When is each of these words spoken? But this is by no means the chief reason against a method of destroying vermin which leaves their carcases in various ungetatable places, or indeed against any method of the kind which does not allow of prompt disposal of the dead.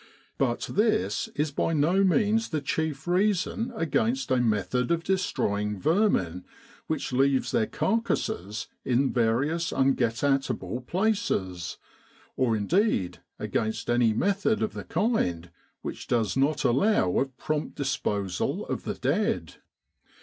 But 0.39 0.61
this 0.63 1.27
is 1.35 1.51
by 1.51 1.73
no 1.73 2.03
means 2.03 2.49
the 2.49 2.59
chief 2.59 3.07
reason 3.07 3.71
against 3.75 4.31
a 4.31 4.37
method 4.37 4.89
of 4.89 5.03
destroying 5.03 5.79
vermin 5.79 6.43
which 6.87 7.13
leaves 7.13 7.51
their 7.51 7.67
carcases 7.67 8.65
in 8.83 9.13
various 9.13 9.71
ungetatable 9.71 10.87
places, 10.87 11.77
or 12.35 12.57
indeed 12.57 13.19
against 13.37 13.91
any 13.91 14.11
method 14.11 14.63
of 14.63 14.73
the 14.73 14.85
kind 14.85 15.51
which 15.83 16.07
does 16.07 16.35
not 16.35 16.63
allow 16.63 17.15
of 17.19 17.37
prompt 17.37 17.75
disposal 17.75 18.65
of 18.65 18.85
the 18.85 18.95
dead. 18.95 19.57